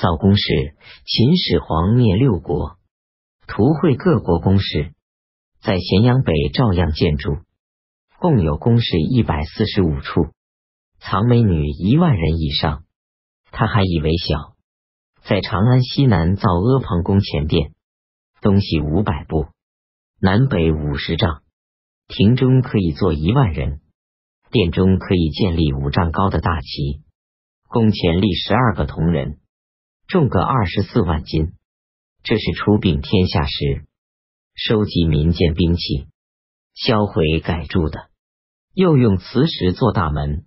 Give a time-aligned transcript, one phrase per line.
[0.00, 2.78] 造宫室，秦始皇灭六国，
[3.46, 4.94] 图绘各国宫室，
[5.60, 7.36] 在咸阳北照样建筑，
[8.18, 10.28] 共有宫室一百四十五处，
[11.00, 12.84] 藏美女一万人以上。
[13.50, 14.56] 他还以为小，
[15.22, 17.74] 在长安西南造阿房宫前殿，
[18.40, 19.48] 东西五百步，
[20.18, 21.42] 南北五十丈，
[22.08, 23.82] 庭中可以坐一万人，
[24.50, 27.02] 殿中可以建立五丈高的大旗，
[27.68, 29.36] 宫前立十二个铜人。
[30.10, 31.52] 重个二十四万斤，
[32.24, 33.86] 这是出并天下时
[34.56, 36.08] 收集民间兵器、
[36.74, 38.10] 销毁改铸的。
[38.74, 40.46] 又用磁石做大门，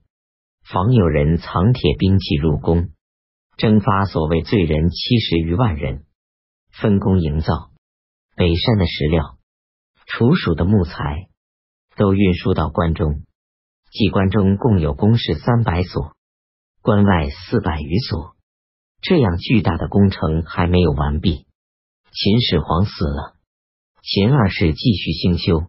[0.66, 2.90] 防有人藏铁兵器入宫。
[3.56, 6.04] 征发所谓罪人七十余万人，
[6.74, 7.72] 分工营造。
[8.36, 9.38] 北山的石料、
[10.08, 11.30] 楚蜀的木材
[11.96, 13.24] 都运输到关中。
[13.92, 16.18] 即关中共有宫室三百所，
[16.82, 18.33] 关外四百余所。
[19.04, 21.46] 这样巨大的工程还没有完毕。
[22.14, 23.36] 秦始皇死了，
[24.02, 25.68] 秦二世继续兴修。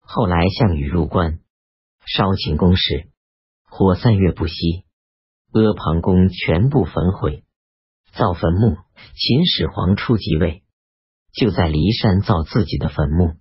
[0.00, 1.40] 后来项羽入关，
[2.06, 3.10] 烧秦宫室，
[3.68, 4.84] 火三月不息，
[5.52, 7.44] 阿房宫全部焚毁，
[8.14, 8.78] 造坟墓。
[9.16, 10.62] 秦始皇初即位，
[11.34, 13.34] 就在骊山造自己的坟墓。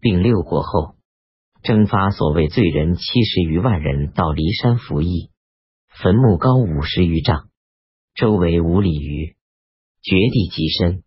[0.00, 0.94] 并六国后，
[1.62, 5.30] 征发所谓罪人七十余万人到骊山服役，
[6.02, 7.50] 坟墓高五十余丈。
[8.14, 9.34] 周围无鲤鱼，
[10.00, 11.02] 掘地极深，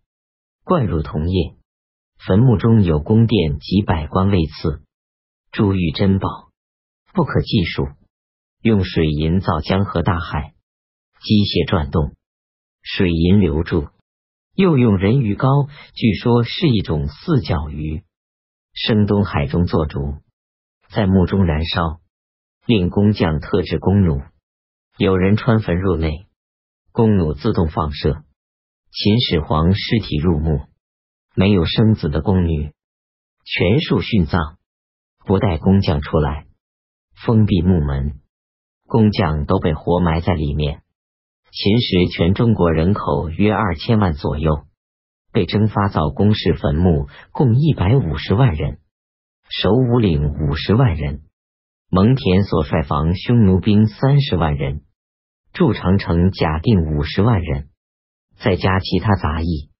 [0.62, 1.54] 灌入铜液。
[2.18, 4.82] 坟墓中有宫殿及百官位次，
[5.50, 6.28] 珠玉珍宝
[7.14, 7.86] 不可计数。
[8.60, 10.52] 用水银造江河大海，
[11.22, 12.14] 机械转动，
[12.82, 13.88] 水银流注。
[14.54, 15.48] 又用人鱼膏，
[15.94, 18.04] 据说是一种四角鱼，
[18.74, 20.16] 生东海中做主，
[20.90, 22.00] 在墓中燃烧，
[22.66, 24.20] 令工匠特制弓弩。
[24.98, 26.27] 有人穿坟入内。
[26.92, 28.24] 弓弩自动放射，
[28.90, 30.62] 秦始皇尸体入墓，
[31.34, 32.72] 没有生子的宫女
[33.44, 34.56] 全数殉葬，
[35.24, 36.46] 不带工匠出来，
[37.24, 38.20] 封闭墓门，
[38.86, 40.82] 工匠都被活埋在里面。
[41.50, 44.64] 秦时全中国人口约二千万左右，
[45.32, 48.80] 被征发造宫室坟墓共一百五十万人，
[49.48, 51.22] 守武岭五十万人，
[51.90, 54.82] 蒙恬所率防匈奴兵三十万人。
[55.58, 57.68] 筑长城假定五十万人，
[58.38, 59.70] 再加其他杂役，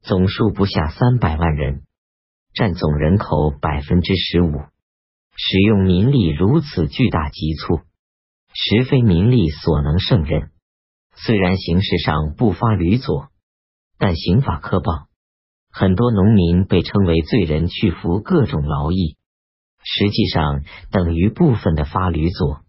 [0.00, 1.84] 总数不下三百万人，
[2.54, 4.50] 占总人口百分之十五。
[5.36, 7.82] 使用民力如此巨大急促，
[8.52, 10.50] 实非民力所能胜任。
[11.14, 13.28] 虽然形式上不发驴佐，
[13.98, 15.06] 但刑法苛暴，
[15.70, 19.16] 很多农民被称为罪人去服各种劳役，
[19.84, 22.62] 实际上等于部分的发驴佐。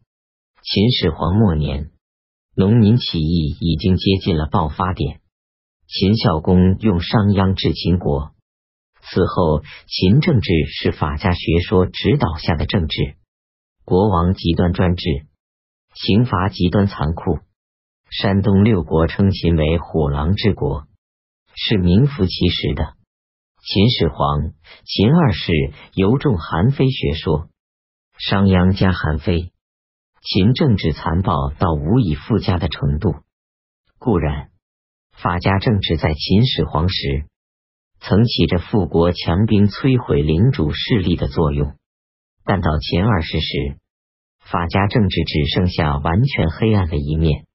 [0.62, 1.93] 秦始皇末年。
[2.56, 5.22] 农民起义已经接近了爆发点。
[5.88, 8.32] 秦孝公用商鞅治秦国，
[9.02, 13.16] 此后秦政治是法家学说指导下的政治。
[13.86, 15.04] 国王极端专制，
[15.96, 17.40] 刑罚极端残酷。
[18.12, 20.86] 山东六国称秦为虎狼之国，
[21.56, 22.94] 是名副其实的。
[23.64, 24.52] 秦始皇、
[24.86, 25.52] 秦二世
[25.96, 27.48] 尤重韩非学说，
[28.20, 29.53] 商鞅加韩非。
[30.24, 33.16] 秦政治残暴到无以复加的程度。
[34.00, 34.52] 固然，
[35.12, 37.26] 法家政治在秦始皇时
[38.00, 41.76] 曾起着富国强兵、摧毁领主势力的作用，
[42.46, 43.78] 但到秦二世时，
[44.40, 47.46] 法家政治只剩下完全黑暗的一面，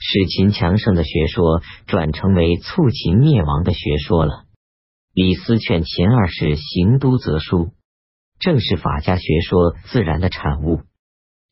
[0.00, 4.46] 使秦强盛的学说转成为促秦灭亡的学说了。
[5.12, 7.70] 李斯劝秦二世行都则书，
[8.40, 10.82] 正是法家学说自然的产物。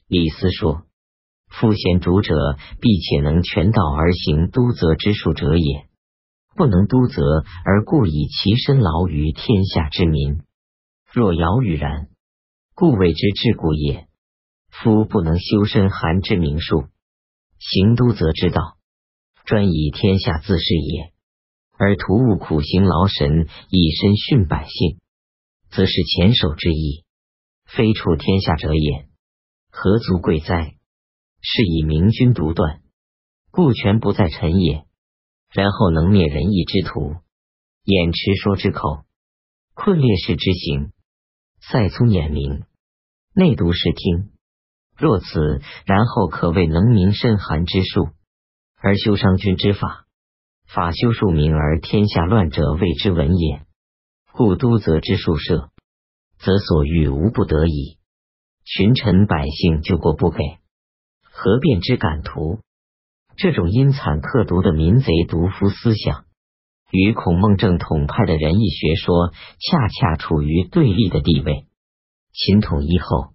[0.08, 0.86] 李斯说
[1.52, 2.34] ：“夫贤主者，
[2.80, 5.86] 必且能全道而行都则之术者也；
[6.56, 10.40] 不能都则而故以其身劳于天下之民，
[11.12, 12.08] 若尧与然，
[12.74, 14.08] 故谓之治故也。
[14.70, 16.86] 夫不能修身寒之名术，
[17.58, 18.78] 行都则之道，
[19.44, 21.12] 专以天下自是也；
[21.76, 25.00] 而徒务苦行劳神，以身训百姓，
[25.70, 27.04] 则是前手之意，
[27.66, 29.06] 非处天下者也。”
[29.70, 30.74] 何足贵哉？
[31.40, 32.80] 是以明君独断，
[33.50, 34.84] 故权不在臣也。
[35.52, 37.16] 然后能灭仁义之徒，
[37.84, 39.04] 掩持说之口，
[39.72, 40.92] 困烈士之行，
[41.60, 42.64] 塞聪眼明，
[43.34, 44.32] 内读视听。
[44.96, 48.08] 若此，然后可谓能明甚寒之术，
[48.76, 50.06] 而修商君之法，
[50.66, 53.64] 法修庶民而天下乱者谓之文也。
[54.32, 55.70] 故都则之术设，
[56.38, 57.97] 则所欲无不得已。
[58.70, 60.44] 群臣百姓救过不给，
[61.22, 62.60] 何便之敢图？
[63.34, 66.26] 这种阴惨刻毒的民贼毒夫思想，
[66.90, 71.64] 与孔孟正统派的仁义学说恰恰处于对立的地位。
[72.34, 73.32] 秦统一后，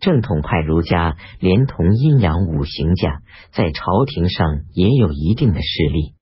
[0.00, 3.22] 正统派儒家连同阴阳五行家，
[3.52, 6.12] 在朝廷上也有一定的势力。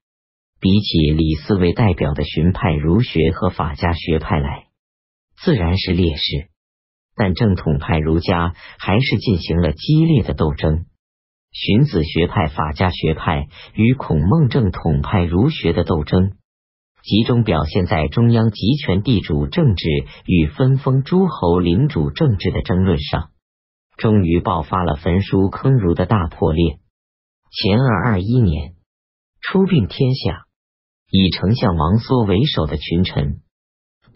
[0.60, 4.68] 比起李斯为代表的荀派儒学和法家学派来，
[5.36, 6.48] 自然是劣势。
[7.16, 10.84] 但正统派儒家还是进行了激烈的斗争。
[11.50, 16.32] 荀子学派、法家学派与孔孟正统派儒学的斗争，
[17.02, 19.88] 集中表现在中央集权地主政治
[20.26, 23.30] 与分封诸侯领主政治的争论上，
[23.96, 26.78] 终于爆发了焚书坑儒的大破裂。
[27.50, 28.74] 前二二一年，
[29.40, 30.44] 出并天下，
[31.10, 33.40] 以丞相王缩为首的群臣。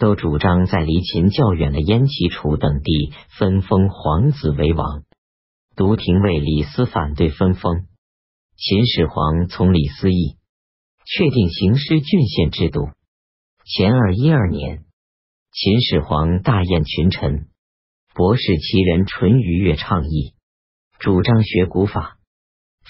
[0.00, 5.04] 都主张在离秦较远的燕、齐、楚等地分封皇子为王，
[5.76, 7.84] 独廷尉李斯反对分封。
[8.56, 10.38] 秦始皇从李斯意，
[11.04, 12.88] 确定行师郡县制度。
[13.66, 14.84] 前二一二年，
[15.52, 17.48] 秦始皇大宴群臣，
[18.14, 20.32] 博士其人淳于越倡议，
[20.98, 22.16] 主张学古法，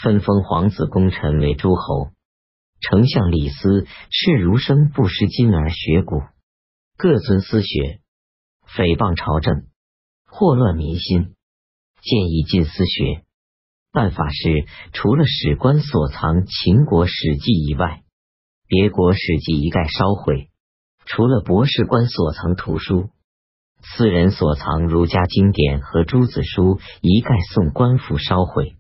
[0.01, 2.11] 分封皇子功臣为诸侯。
[2.81, 6.23] 丞相李斯斥儒生不识今而学古。
[7.03, 8.03] 各尊私学，
[8.77, 9.65] 诽谤朝政，
[10.27, 11.35] 祸乱民心。
[12.03, 13.25] 建议禁私学，
[13.91, 18.03] 办法是除了史官所藏秦国史记以外，
[18.69, 20.51] 别国史记一概烧毁。
[21.07, 23.09] 除了博士官所藏图书，
[23.83, 28.77] 私人所藏儒家经典和诸子书一概送官府烧毁。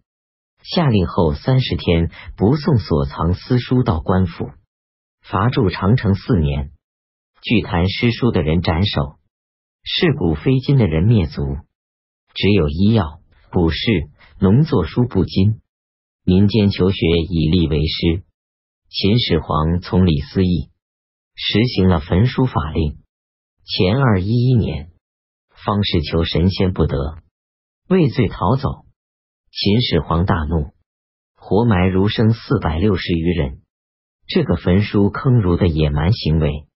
[0.62, 4.50] 下令后三十天不送所藏私书到官府，
[5.22, 6.72] 罚住长城四年。
[7.42, 9.16] 具谈诗书的人斩首，
[9.82, 11.42] 嗜古非今的人灭族。
[12.34, 13.20] 只有医药、
[13.50, 15.62] 卜筮、农作书不精，
[16.22, 18.24] 民间求学以利为师。
[18.90, 20.68] 秦始皇从李斯议，
[21.34, 22.98] 实行了焚书法令。
[23.64, 24.90] 前二一一年，
[25.48, 27.22] 方士求神仙不得，
[27.88, 28.84] 畏罪逃走。
[29.50, 30.72] 秦始皇大怒，
[31.36, 33.62] 活埋儒生四百六十余人。
[34.26, 36.66] 这个焚书坑儒的野蛮行为。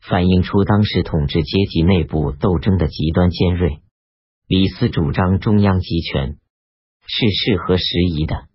[0.00, 3.78] 反映出当时统治阶级内部斗争的极端尖锐。
[4.46, 6.36] 李斯主张中央集权
[7.06, 7.84] 是适合时
[8.16, 8.48] 宜的，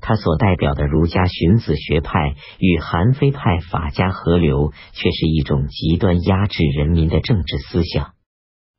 [0.00, 8.14] 他所代表的儒家荀子学派与韩非派法家合流，却是一种极端压制人民的政治思想。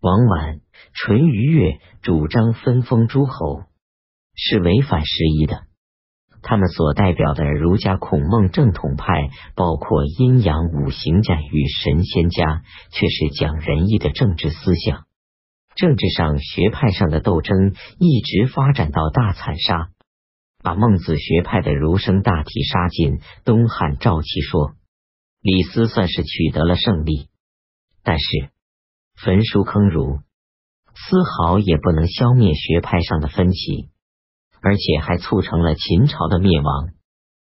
[0.01, 0.59] 王绾、
[0.93, 3.63] 淳于越主张分封诸侯，
[4.35, 5.63] 是违反时宜的。
[6.43, 15.05] 他们所代表的儒家孔孟正统派，包括阴阳五行家与神仙家，却是讲仁义的政治思想。
[15.75, 19.89] 政治上学派上的斗争一直发展到大残杀，
[20.61, 23.19] 把孟子学派的儒生大体杀尽。
[23.43, 24.73] 东汉赵齐说，
[25.41, 27.29] 李斯算是取得了胜利，
[28.03, 28.49] 但是
[29.15, 30.19] 焚书坑儒，
[30.93, 33.92] 丝毫也不能消灭学派上的分歧。
[34.63, 36.93] 而且还促成了秦朝的灭亡。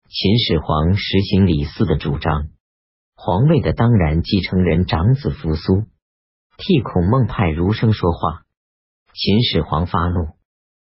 [0.08, 2.48] 秦始皇实行李斯的主张，
[3.14, 5.84] 皇位的当然继承人长子扶苏
[6.56, 8.44] 替孔孟派儒生说话。
[9.12, 10.36] 秦始皇发怒，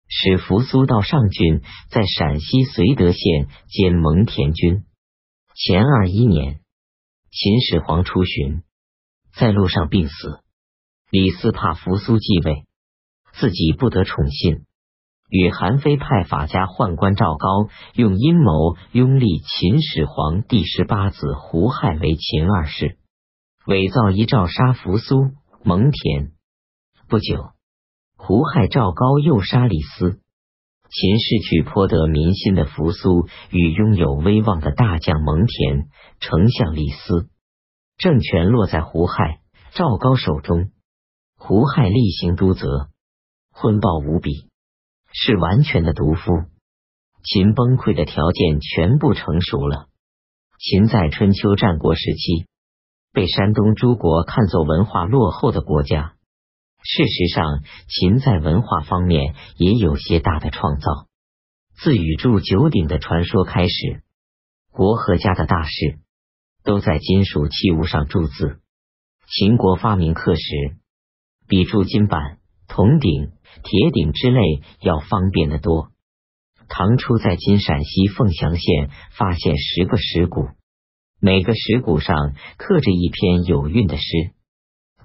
[0.09, 4.83] 使扶苏到上郡，在陕西绥德县兼蒙恬军。
[5.55, 6.59] 前二一年，
[7.31, 8.63] 秦始皇出巡，
[9.33, 10.41] 在路上病死。
[11.11, 12.65] 李斯怕扶苏继位，
[13.33, 14.65] 自己不得宠信。
[15.29, 22.97] 与韩非派法家宦官赵高用阴谋拥立秦始皇第十八子胡亥为秦二世，
[23.67, 25.29] 伪造遗诏杀扶苏、
[25.63, 26.31] 蒙恬。
[27.07, 27.51] 不久，
[28.17, 30.19] 胡亥、赵高又杀李斯。
[30.89, 35.85] 秦失去颇得民心的扶苏与拥有威望的大将蒙恬，
[36.19, 37.29] 丞相李斯，
[37.99, 39.41] 政权落在胡亥、
[39.73, 40.71] 赵高手中。
[41.37, 42.89] 胡亥厉行诛责，
[43.53, 44.48] 昏暴无比。
[45.11, 46.31] 是完全的毒夫。
[47.23, 49.87] 秦崩溃的条件全部成熟了。
[50.57, 52.47] 秦在春秋战国时期
[53.11, 56.15] 被山东诸国看作文化落后的国家。
[56.81, 61.07] 事实上，秦在文化方面也有些大的创造。
[61.75, 64.01] 自禹铸九鼎的传说开始，
[64.71, 65.99] 国和家的大事
[66.63, 68.61] 都在金属器物上铸字。
[69.27, 70.41] 秦国发明刻石，
[71.47, 73.31] 比铸金板、铜鼎。
[73.63, 75.91] 铁鼎之类要方便得多。
[76.67, 80.49] 唐初在今陕西凤翔县发现十个石鼓，
[81.19, 84.03] 每个石鼓上刻着一篇有韵的诗。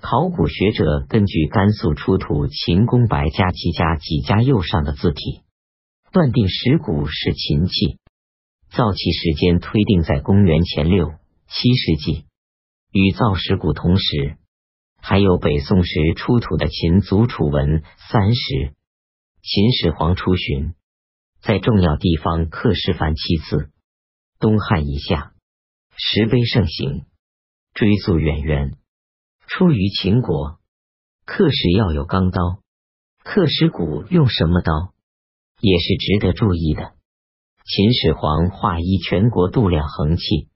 [0.00, 5.40] 考古学者根据甘肃出土秦公白家齐家几家右上的字体，
[6.12, 7.98] 断定石鼓是秦器。
[8.70, 11.14] 造器时间推定在公元前六
[11.48, 12.26] 七世纪，
[12.92, 14.36] 与造石鼓同时。
[15.06, 18.72] 还有北宋时出土的秦族楚文三十，
[19.42, 20.72] 秦始皇出巡，
[21.42, 23.68] 在重要地方刻石凡七次。
[24.40, 25.34] 东汉以下，
[25.94, 27.04] 石碑盛行，
[27.74, 28.78] 追溯远源，
[29.46, 30.58] 出于秦国。
[31.26, 32.60] 刻石要有钢刀，
[33.22, 34.94] 刻石鼓用什么刀，
[35.60, 36.94] 也是值得注意的。
[37.66, 40.48] 秦始皇画一全国度量衡器，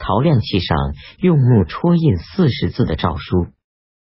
[0.00, 0.76] 陶量器上
[1.20, 3.46] 用木戳印四十字的诏书。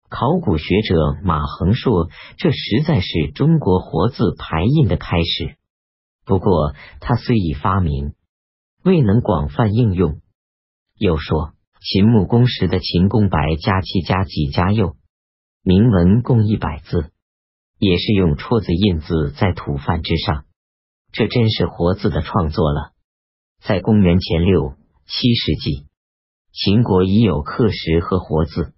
[0.08, 2.08] 考古学者马衡说
[2.38, 5.56] ：“这实在是中国活字排印的开始。”
[6.25, 8.14] 不过，他虽已发明，
[8.84, 10.20] 未能广泛应用。
[10.96, 14.96] 又说，秦穆公时的秦公白加七加几加右，
[15.62, 17.10] 铭文共一百字，
[17.78, 20.44] 也是用戳子印字在土范之上。
[21.12, 22.92] 这真是活字的创作了。
[23.60, 24.75] 在公元前六
[25.06, 25.86] 七世纪，
[26.52, 28.75] 秦国已有刻石和活字。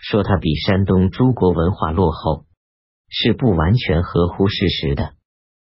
[0.00, 2.46] 说他比山东诸国文化落后，
[3.08, 5.17] 是不完全合乎事实的。